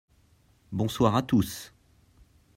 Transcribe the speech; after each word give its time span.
bonsoir 0.71 1.15
à 1.15 1.21
tous. 1.21 1.75